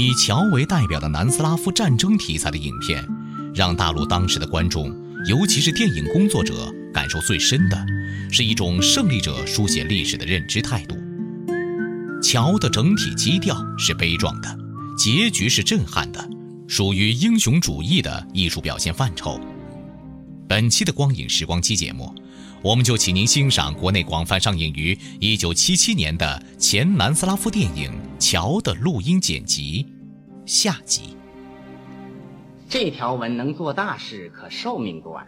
[0.00, 3.06] 以乔为代表的南斯拉夫战争题材的影片，
[3.54, 4.90] 让大陆当时的观众，
[5.28, 7.76] 尤其是电影工作者，感受最深的，
[8.30, 10.96] 是一种胜利者书写历史的认知态度。
[12.22, 14.58] 乔的整体基调是悲壮的，
[14.96, 16.26] 结局是震撼的，
[16.66, 19.38] 属于英雄主义的艺术表现范畴。
[20.48, 22.14] 本期的光影时光机节目，
[22.62, 29.86] 我们就请您欣赏国内广泛上映于1977年的前南斯拉夫电影《乔》的录音剪辑
[30.44, 31.16] 下集。
[32.68, 35.26] 这条文能做大事，可寿命短。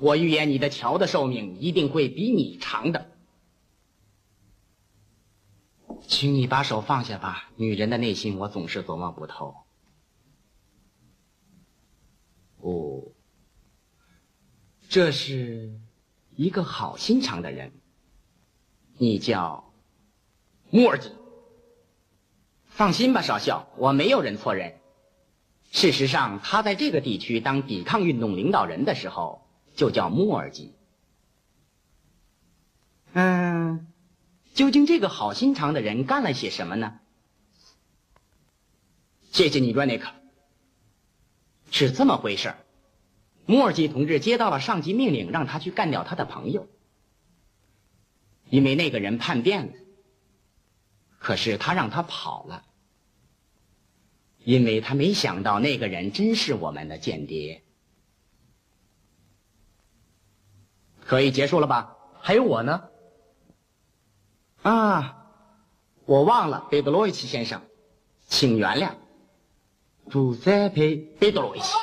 [0.00, 3.12] 我预言你的桥的寿命一定会比你长的。
[6.08, 9.54] 请你把手放下吧，女人的内心我总是琢磨不透。
[12.58, 13.12] 哦，
[14.88, 15.80] 这是
[16.36, 17.72] 一个好心肠的人，
[18.98, 19.72] 你叫
[20.70, 21.10] 木尔基。
[22.66, 24.80] 放心吧，少校，我没有认错人。
[25.70, 30.74] 事实上，他在这个地区当抵抗运动领导人的时候，就叫木尔基。
[33.12, 33.86] 嗯，
[34.54, 36.98] 究竟这个好心肠的人干了些什么呢？
[39.30, 40.10] 谢谢你，瑞内克。
[41.70, 42.63] 是这么回事儿，
[43.46, 46.68] 木尔基同志接到了上级命令，让他去干掉他的朋友，
[48.48, 49.72] 因为那个人叛变了。
[51.18, 52.64] 可是他让他跑了，
[54.38, 57.62] 因为他没想到那个人真是我们的间谍。
[61.00, 61.96] 可以结束了吧？
[62.20, 62.88] 还有我呢？
[64.62, 65.28] 啊，
[66.06, 67.60] 我忘了，贝德罗维奇先生，
[68.26, 68.94] 请原谅，
[70.08, 71.74] 朱塞佩·贝德罗维奇。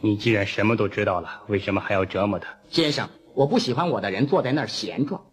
[0.00, 2.56] 你既然什么都知道了，为什么还要折磨他？
[2.68, 5.24] 先生，我不喜欢我的人坐在那儿闲着。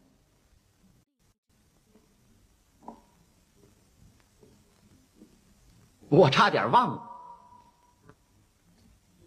[6.09, 7.09] 我差点忘了，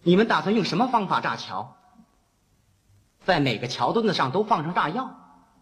[0.02, 1.76] 你们打算用什么方法炸桥？
[3.24, 5.10] 在每个桥墩子上都放上炸药？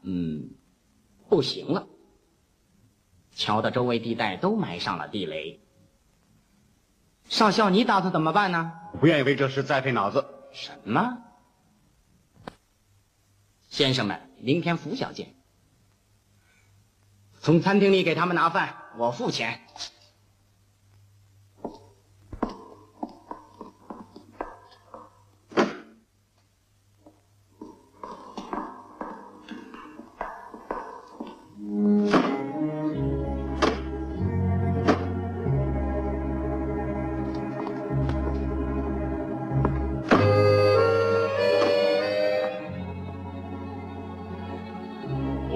[0.03, 0.51] 嗯，
[1.31, 1.87] 不行了。
[3.35, 5.64] 桥的周围地带都埋上了地雷。
[7.35, 8.73] 上校，你打算怎么办呢？
[9.01, 10.25] 不愿意为这事再费脑子。
[10.53, 11.19] 什么？
[13.69, 15.35] 先生们，明天拂晓见。
[17.41, 19.59] 从餐厅里给他们拿饭，我付钱。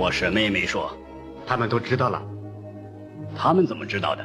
[0.09, 0.91] 我什么也没说，
[1.47, 2.23] 他们都知道了。
[3.37, 4.25] 他们怎么知道的？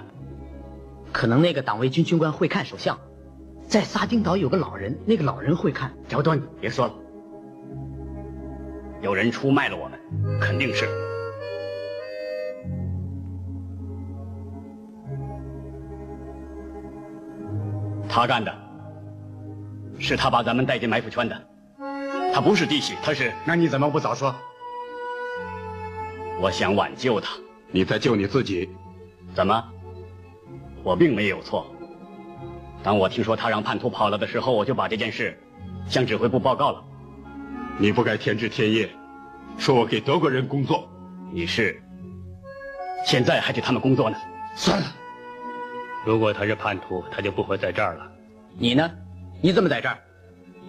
[1.11, 2.97] 可能那个党卫军军官会看手相，
[3.67, 5.91] 在撒丁岛有个老人，那个老人会看。
[6.07, 6.93] 乔多，你别说了。
[9.01, 10.87] 有人出卖了我们，肯定是。
[18.07, 18.55] 他干的，
[19.99, 21.35] 是他把咱们带进埋伏圈的。
[22.33, 23.33] 他不是弟媳，他是……
[23.45, 24.33] 那你怎么不早说？
[26.43, 27.31] 我想挽救他。
[27.71, 28.69] 你在救你自己？
[29.33, 29.63] 怎么？
[30.83, 31.65] 我并没有错。
[32.83, 35.39] 当我听说他让叛徒跑了的时候，我就把这件事
[35.87, 36.83] 向指挥部报告了。
[37.77, 38.89] 你不该天知天夜，
[39.57, 40.85] 说我给德国人工作。
[41.31, 41.81] 你是，
[43.05, 44.17] 现在还给他们工作呢。
[44.53, 44.85] 算了。
[46.05, 48.11] 如果他是叛徒，他就不会在这儿了。
[48.57, 48.91] 你呢？
[49.41, 49.97] 你怎么在这儿？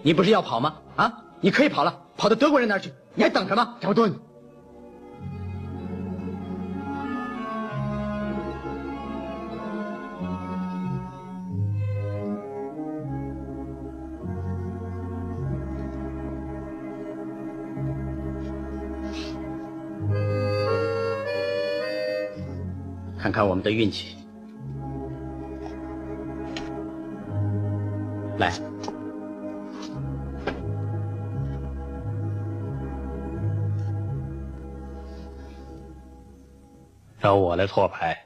[0.01, 0.73] 你不是要跑吗？
[0.95, 2.93] 啊，你可以跑了，跑到德国人那儿去。
[3.13, 3.75] 你还等什么？
[3.81, 4.17] 乔顿。
[23.25, 24.15] 看看我们的运气。
[28.37, 28.53] 来，
[37.19, 38.24] 找我来错牌。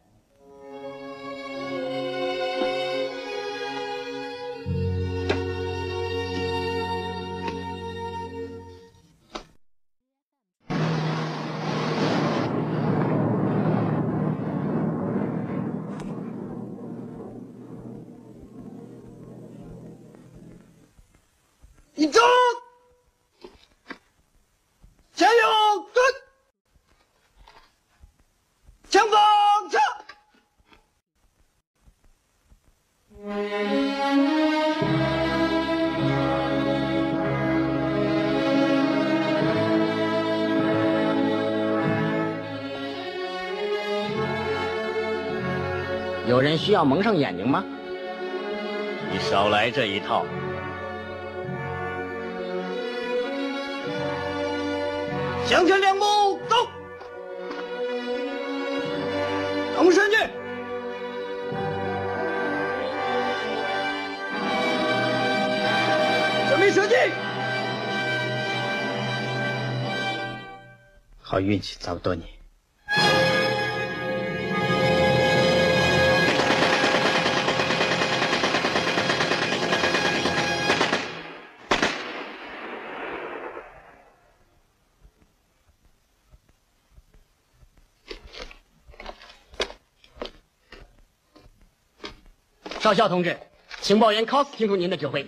[46.40, 47.66] 有人需要蒙上眼睛吗？
[49.12, 50.26] 你少来这一套。
[55.46, 56.56] 向前两步，走。
[59.76, 60.18] 动身去。
[66.48, 66.96] 准备射击。
[71.22, 72.39] 好运气，找不到你。
[92.90, 93.38] 少校同志，
[93.82, 95.24] 情报员 cos 听从您的指挥。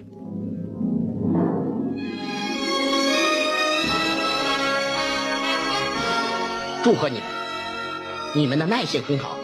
[6.84, 7.28] 祝贺你们，
[8.34, 9.38] 你们的耐性很好。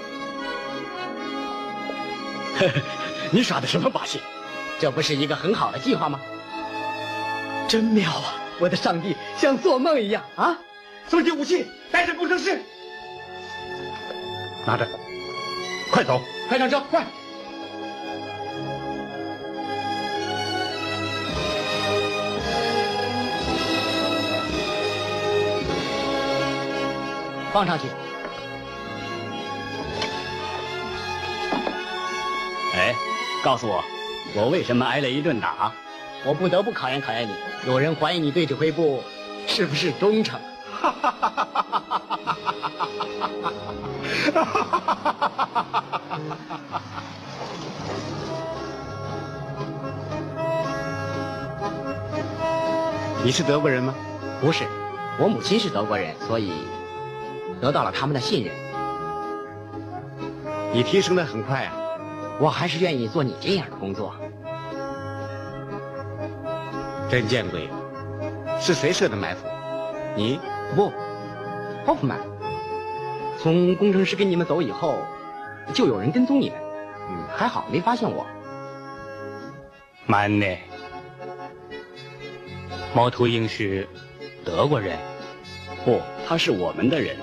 [3.29, 4.19] 你耍的什么把戏？
[4.79, 6.19] 这不是一个很好的计划吗？
[7.67, 8.33] 真妙啊！
[8.59, 10.57] 我的上帝，像做梦一样啊！
[11.07, 12.59] 收集武器，带上工程师，
[14.65, 14.87] 拿着，
[15.91, 16.19] 快走，
[16.49, 17.05] 快上车，快！
[27.53, 27.87] 放上去。
[32.75, 32.93] 哎，
[33.43, 33.83] 告诉我，
[34.35, 35.71] 我为什么挨了一顿打？
[36.25, 37.31] 我不得不考验考验你。
[37.65, 39.03] 有人怀疑你对指挥部
[39.47, 40.39] 是不是忠诚？
[53.23, 53.93] 你是德国人吗？
[54.39, 54.65] 不是，
[55.19, 56.51] 我母亲是德国人，所以
[57.61, 58.53] 得到了他们的信任。
[60.73, 61.73] 你提升的很快啊！
[62.39, 64.13] 我还是愿意做你这样的工作。
[67.09, 67.69] 真见鬼！
[68.59, 69.47] 是谁设的埋伏？
[70.15, 70.39] 你？
[70.75, 70.91] 不，
[71.85, 72.19] 霍夫曼。
[73.39, 74.97] 从工程师跟你们走以后，
[75.73, 76.59] 就有人跟踪你们。
[77.09, 78.25] 嗯，还好没发现我。
[80.05, 80.59] 曼内，
[82.93, 83.87] 猫头鹰是
[84.43, 84.97] 德国人？
[85.85, 87.15] 不，他是我们的人。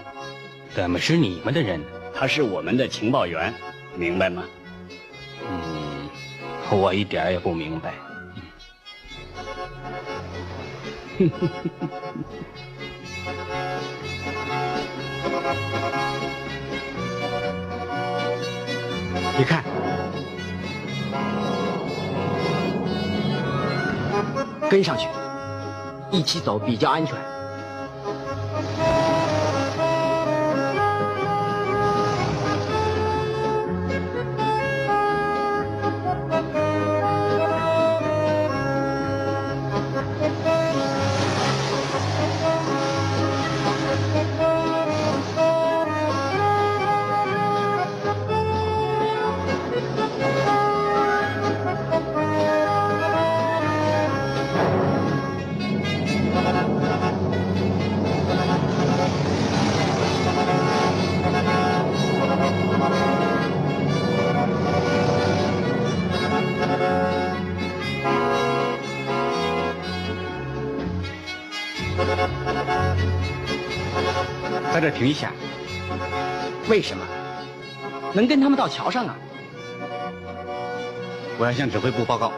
[0.75, 1.81] 怎么是你们的人？
[2.13, 3.55] 他是我们的情报员，
[3.97, 4.43] 明白吗？
[5.49, 6.09] 嗯，
[6.71, 7.95] 我一点也不明白。
[19.37, 19.63] 你看，
[24.69, 25.07] 跟上去，
[26.11, 27.34] 一起走比较安全。
[75.05, 75.35] 你想
[76.67, 77.05] 为什么？
[78.15, 79.15] 能跟他们到桥上啊？
[81.39, 82.33] 我要向指挥部报告。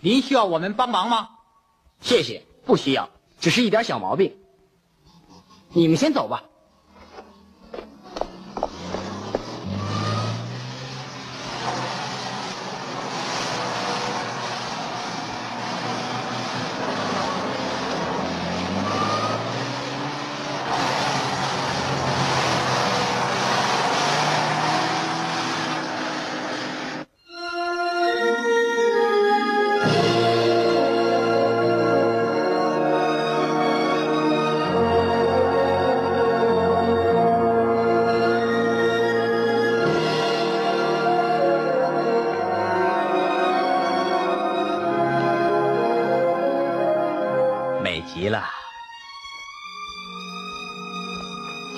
[0.00, 1.35] 您需要我们帮忙吗？
[2.00, 3.08] 谢谢，不需要，
[3.40, 4.36] 只是一点小毛病。
[5.70, 6.44] 你们先走吧。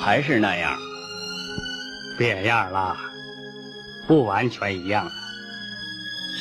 [0.08, 0.74] 还是那样，
[2.16, 2.96] 变样了，
[4.06, 5.12] 不完全一样了。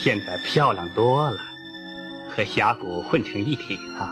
[0.02, 1.38] 现在漂亮多了，
[2.30, 4.10] 和峡谷混成一体了。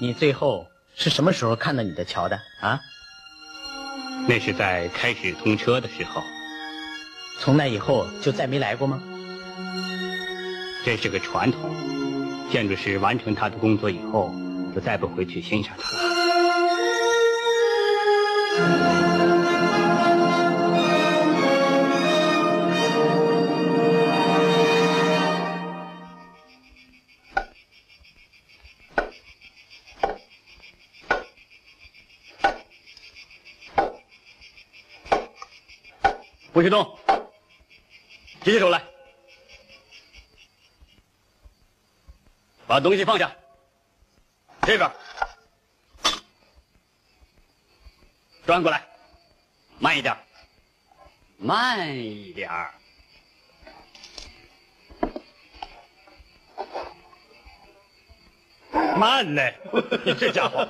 [0.00, 2.80] 你最后是什么时候看到你的桥的啊？
[4.26, 6.20] 那是在开始通车的时候，
[7.38, 9.00] 从那以后就再没来过吗？
[10.84, 11.70] 这是个传统。
[12.50, 14.34] 建筑师完成他的工作以后，
[14.74, 16.13] 就再不回去欣赏它了。
[36.54, 36.96] 不许动！
[38.44, 38.80] 举起手来。
[42.64, 43.34] 把东西放下，
[44.62, 44.88] 这边，
[48.46, 48.86] 转过来，
[49.80, 50.16] 慢一点，
[51.38, 52.48] 慢一点。
[58.96, 59.42] 慢呢！
[60.04, 60.64] 你这家伙，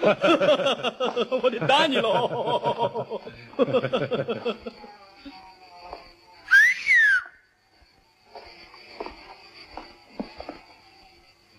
[1.42, 3.20] 我得打你喽！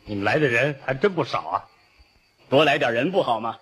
[0.07, 1.65] 你们来的人还真不少啊，
[2.49, 3.57] 多来点人不好吗？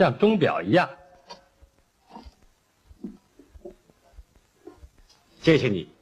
[0.00, 0.88] 像钟表一样。
[5.42, 5.92] 谢谢你。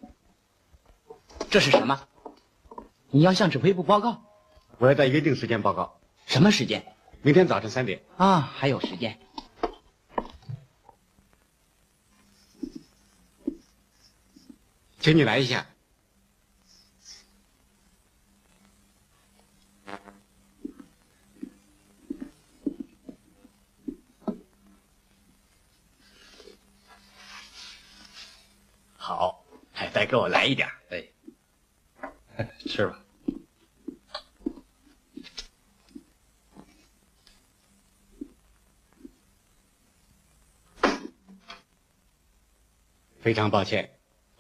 [1.50, 2.06] 这是什么？
[3.10, 4.22] 你要向指挥部报告？
[4.78, 5.98] 我要在约定时间报告。
[6.26, 6.94] 什么时间？
[7.22, 8.00] 明天早晨三点。
[8.16, 9.18] 啊，还有时间。
[15.00, 15.66] 请你来一下。
[29.00, 32.98] 好，哎，再给我来一点，哎， 吃吧。
[43.20, 43.90] 非常抱歉，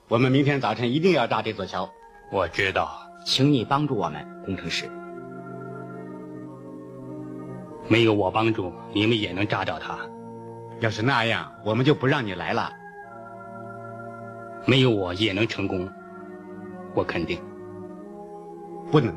[0.08, 1.92] 我们明天早晨一定要炸这座桥。
[2.32, 4.88] 我知道，请你帮助我们，工程师。
[7.86, 9.98] 没有我帮助，你们也能炸掉它。
[10.80, 12.72] 要是那样，我们就不让你来了。
[14.66, 15.90] 没有我也能成功，
[16.94, 17.40] 我肯定。
[18.90, 19.14] 不能，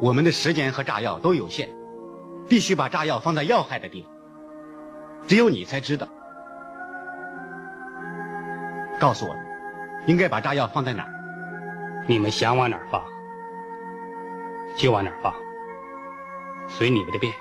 [0.00, 1.68] 我们的时间和炸药都有限，
[2.48, 4.10] 必须把炸药放在要害的地方。
[5.26, 6.06] 只有你才知道。
[9.00, 9.34] 告诉我，
[10.06, 11.10] 应该把炸药放在哪儿？
[12.06, 13.02] 你们想往哪儿放，
[14.76, 15.34] 就往哪儿放，
[16.68, 17.32] 随你们的便。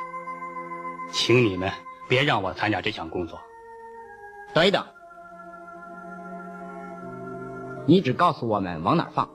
[1.12, 1.70] 请你们
[2.08, 3.40] 别让我参加这项工作。
[4.54, 4.86] 等一等，
[7.86, 9.30] 你只告诉我们往哪儿放，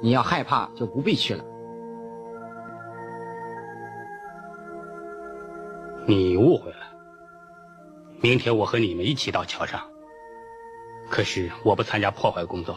[0.00, 1.44] 你要害怕就不必去了。
[6.06, 6.78] 你误会了。
[8.20, 9.80] 明天我和你们一起到桥上。
[11.10, 12.76] 可是我不参加破坏工作。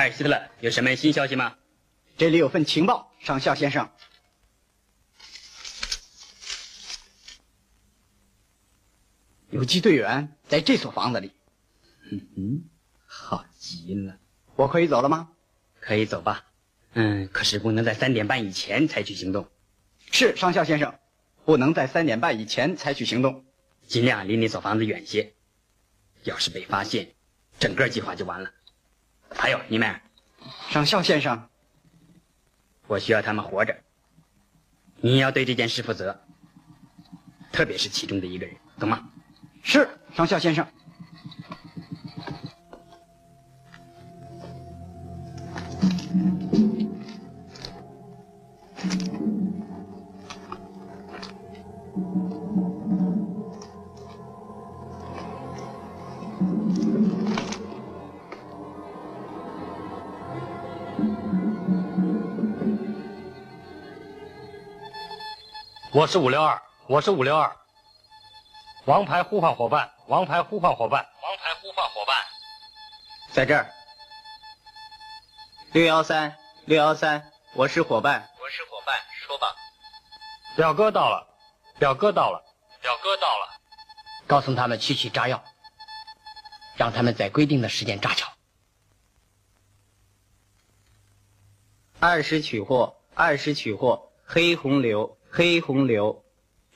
[0.00, 1.58] 艾希特勒，有什么新消息吗？
[2.16, 3.90] 这里有份情报，上校先生。
[9.50, 11.32] 游击队员在这所房子里。
[12.10, 12.64] 嗯哼，
[13.04, 14.16] 好极了。
[14.56, 15.32] 我可以走了吗？
[15.80, 16.46] 可以走吧。
[16.94, 19.50] 嗯，可是不能在三点半以前采取行动。
[20.10, 20.98] 是，上校先生，
[21.44, 23.44] 不能在三点半以前采取行动。
[23.86, 25.34] 尽量离那所房子远些。
[26.22, 27.12] 要是被发现，
[27.58, 28.50] 整个计划就完了。
[29.34, 30.00] 还有，你们，
[30.68, 31.48] 上校先生，
[32.86, 33.76] 我需要他们活着。
[34.96, 36.20] 你要对这件事负责，
[37.52, 39.08] 特别是其中的一个人，懂吗？
[39.62, 40.66] 是，上校先生。
[66.00, 67.54] 我是五六二，我是五六二。
[68.86, 72.16] 王牌呼唤伙伴，王牌呼唤伙伴，王牌呼唤伙伴，
[73.34, 73.70] 在这儿。
[75.72, 79.54] 六幺三，六幺三，我是伙伴，我是伙伴，说吧。
[80.56, 81.28] 表哥到了，
[81.78, 82.42] 表哥到了，
[82.80, 83.60] 表哥到了。
[84.26, 85.44] 告诉他们去取炸药，
[86.76, 88.32] 让他们在规定的时间炸桥。
[91.98, 96.24] 按时取货，按时取货，黑红流，黑洪流。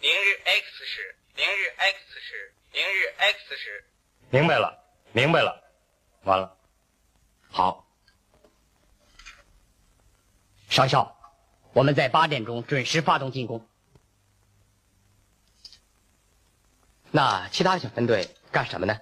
[0.00, 3.84] 明日 X 时，明日 X 时，明日 X 时。
[4.30, 5.64] 明白了，明白了，
[6.22, 6.56] 完了。
[7.50, 7.86] 好，
[10.68, 11.16] 少校，
[11.72, 13.66] 我们在八点钟准时发动进攻。
[17.10, 19.00] 那其他小分队干什么呢？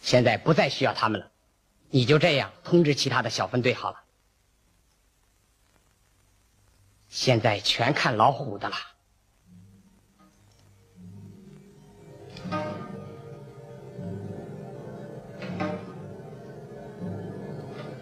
[0.00, 1.30] 现在不再需要他们了，
[1.90, 4.04] 你就这样通知其他的小分队好了。
[7.08, 8.76] 现在全看老虎的了。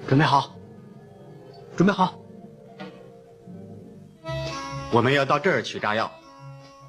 [0.09, 0.55] 准备好，
[1.77, 2.17] 准备好。
[4.93, 6.11] 我们要到这儿取炸药，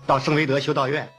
[0.06, 1.10] 到圣维德修道院。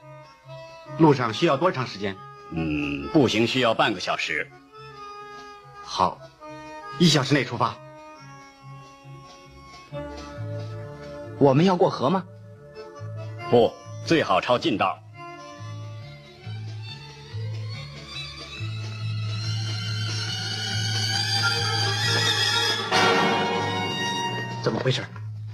[0.97, 2.15] 路上需要多长时间？
[2.51, 4.49] 嗯，步行需要半个小时。
[5.83, 6.19] 好，
[6.99, 7.75] 一小时内出发。
[11.39, 12.25] 我们要过河吗？
[13.49, 13.73] 不，
[14.05, 14.99] 最好抄近道。
[24.61, 25.01] 怎么回事？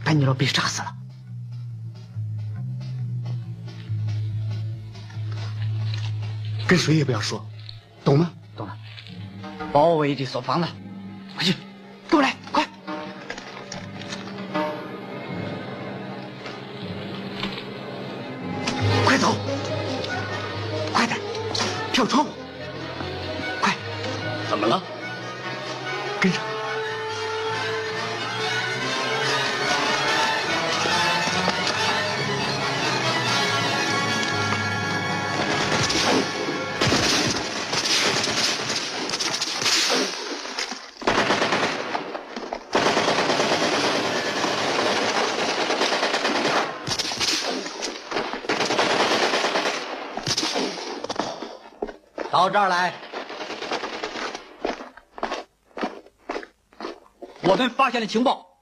[0.03, 0.91] 丹尼洛被杀死了。
[6.67, 7.45] 跟谁也不要说，
[8.03, 8.33] 懂吗？
[8.57, 8.75] 懂了。
[9.71, 10.67] 包围这所房子，
[11.35, 11.53] 快去，
[22.05, 22.31] 跳窗户，
[23.61, 23.73] 快！
[24.47, 24.81] 怎么了？
[26.19, 26.54] 跟上。
[52.45, 52.93] 到这儿来，
[57.41, 58.54] 我们发现了情报。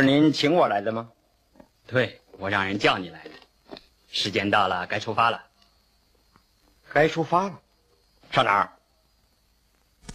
[0.00, 1.10] 是您请我来的吗？
[1.86, 3.30] 对，我让人叫你来的。
[4.10, 5.44] 时间到了，该出发了。
[6.92, 7.60] 该出发了，
[8.30, 8.72] 上哪儿？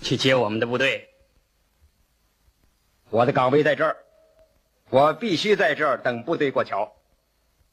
[0.02, 1.10] 去接我们的部队。
[3.10, 3.98] 我的岗位在这儿，
[4.90, 6.96] 我必须在这儿等部队过桥。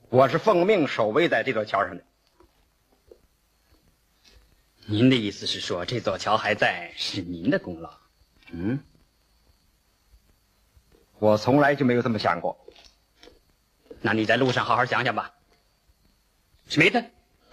[0.08, 2.02] 我是奉命守卫在这座桥上的。
[4.86, 7.92] 您的意思是说，这座桥还在是您的功劳？
[8.50, 8.82] 嗯，
[11.20, 12.58] 我从来就没有这么想过。
[14.00, 15.32] 那你在路上好好想想吧。
[16.68, 17.04] 史密斯，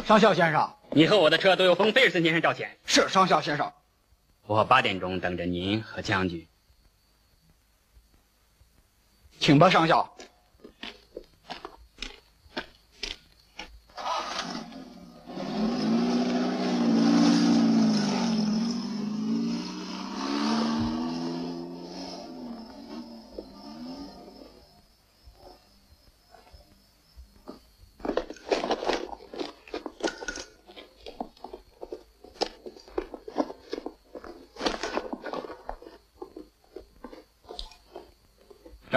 [0.05, 2.77] 上校先生，你和我的车都有冯菲尔森先生照钱。
[2.85, 3.73] 是上校先生。
[4.45, 6.47] 我八点钟等着您和将军。
[9.39, 10.17] 请吧，上校。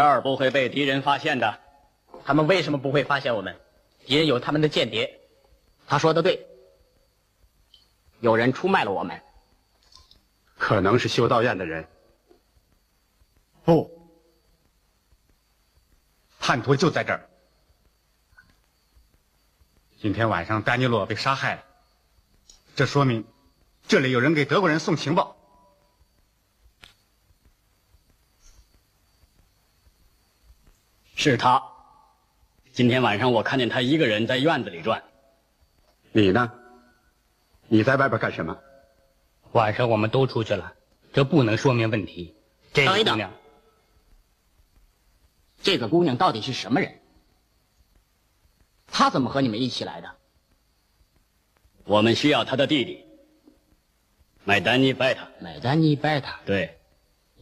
[0.01, 1.61] 这儿不会被敌人发现的。
[2.25, 3.61] 他们为什么不会发现我们？
[4.07, 5.21] 敌人有他们的间谍。
[5.87, 6.47] 他说的对。
[8.21, 9.21] 有人出卖了我们。
[10.57, 11.87] 可能是修道院的人。
[13.63, 14.09] 不，
[16.39, 17.29] 叛徒就在这儿。
[20.01, 21.65] 今天晚上丹尼洛被杀害了，
[22.75, 23.27] 这说明
[23.87, 25.37] 这里有人给德国人送情报。
[31.21, 31.63] 是他。
[32.73, 35.03] 今天晚上我看见他一个人在院子里转。
[36.13, 36.51] 你呢？
[37.69, 38.59] 你在外边干什么？
[39.53, 40.73] 晚上我们都出去了，
[41.13, 42.35] 这不能说明问题。
[42.73, 43.31] 这个姑娘，
[45.61, 47.01] 这个姑娘到底是什么人？
[48.87, 50.11] 她怎么和你们一起来的？
[51.85, 53.05] 我们需要她的弟弟，
[54.45, 55.29] 麦丹尼·贝塔。
[55.39, 56.41] 麦丹尼·贝塔。
[56.47, 56.79] 对。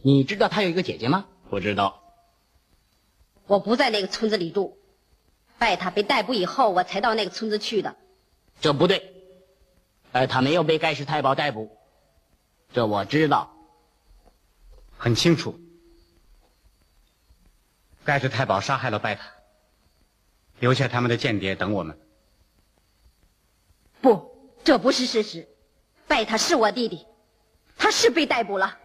[0.01, 1.25] 你知道她有一个姐姐吗？
[1.49, 2.03] 不知道。
[3.49, 4.77] 我不在那个村子里住，
[5.57, 7.95] 拜塔被逮捕以后，我才到那个村子去的。
[8.61, 9.11] 这不对，
[10.11, 11.75] 呃，他没有被盖世太保逮捕，
[12.71, 13.51] 这我知道，
[14.99, 15.59] 很清楚。
[18.05, 19.23] 盖世太保杀害了拜塔，
[20.59, 21.99] 留下他们的间谍等我们。
[23.99, 25.47] 不，这不是事实，
[26.07, 27.07] 拜塔是我弟弟，
[27.79, 28.77] 他是被逮捕了。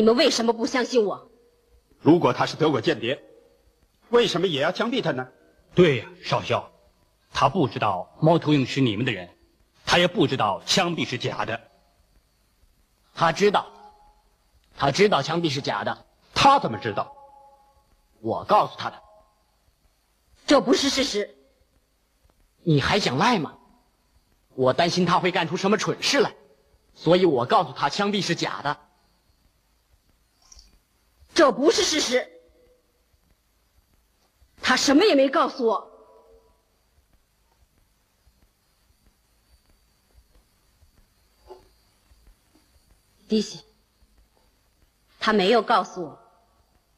[0.00, 1.30] 你们为什么不相信我？
[1.98, 3.22] 如果他是德国间谍，
[4.08, 5.28] 为什么也要枪毙他呢？
[5.74, 6.72] 对呀，少校，
[7.30, 9.28] 他不知道猫头鹰是你们的人，
[9.84, 11.60] 他也不知道枪毙是假的。
[13.14, 13.66] 他知道，
[14.74, 16.06] 他知道枪毙是假的。
[16.32, 17.14] 他怎么知道？
[18.22, 19.02] 我告诉他的。
[20.46, 21.36] 这不是事实。
[22.62, 23.58] 你还想赖吗？
[24.54, 26.34] 我担心他会干出什么蠢事来，
[26.94, 28.78] 所以我告诉他枪毙是假的。
[31.34, 32.28] 这不是事实，
[34.60, 35.90] 他什么也没告诉我。
[43.28, 43.60] 迪西，
[45.20, 46.20] 他没有告诉我，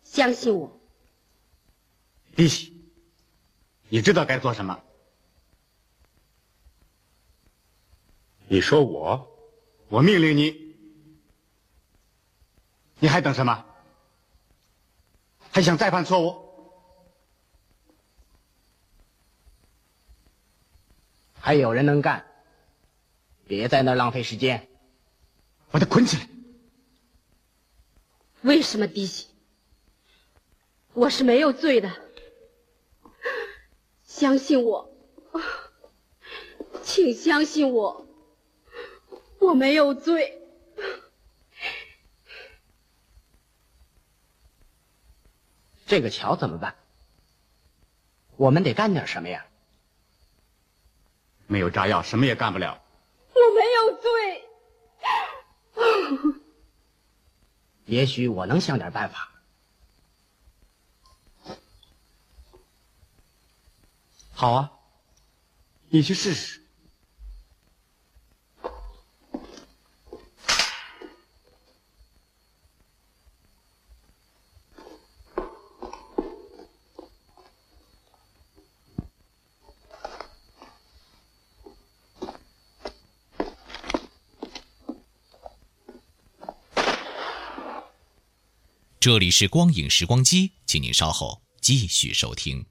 [0.03, 0.81] 相信我。
[2.35, 2.91] 迪西，
[3.91, 4.83] 你知道该做什么？
[8.49, 9.29] 你说我，
[9.89, 10.75] 我命令你，
[12.99, 13.67] 你还等什么？
[15.53, 16.43] 还想再犯错误？
[21.39, 22.25] 还有人能干，
[23.47, 24.69] 别在那儿浪费时间。
[25.71, 26.29] 把他捆起来。
[28.43, 29.29] 为什么低息？
[30.93, 31.91] 我是没有罪的，
[34.05, 34.91] 相信我，
[36.83, 38.07] 请相信我，
[39.39, 40.42] 我没有罪。
[45.93, 46.75] 这个桥怎么办？
[48.39, 49.45] 我们得干点什么呀？
[51.47, 52.83] 没有炸药，什么也干不了。
[53.35, 54.43] 我没有罪。
[57.85, 59.31] 也许我能想点办法。
[64.33, 64.73] 好啊，
[65.91, 66.62] 你去试试。
[89.03, 92.65] 这里是光影时光机，请您稍后继续收听。